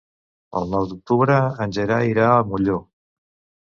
[0.61, 2.85] El nou d'octubre en Gerai irà a Molló.